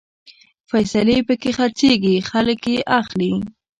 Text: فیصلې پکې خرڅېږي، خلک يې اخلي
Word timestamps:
فیصلې 0.69 1.17
پکې 1.27 1.51
خرڅېږي، 1.57 2.15
خلک 2.29 2.61
يې 2.71 2.77
اخلي 2.99 3.31